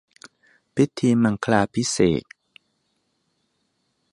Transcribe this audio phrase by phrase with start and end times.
[0.75, 2.23] พิธีมังคลาภิเษก